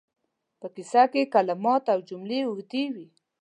که 0.51 0.55
په 0.61 0.67
کیسه 0.75 1.03
کې 1.11 1.31
کلمات 1.35 1.83
او 1.93 1.99
جملې 2.09 2.39
اوږدې 2.45 2.85
وي 2.93 3.07